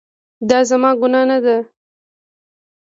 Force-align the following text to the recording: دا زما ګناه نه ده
دا 0.49 0.59
زما 0.69 0.91
ګناه 1.01 1.25
نه 1.29 1.37
ده 1.45 1.57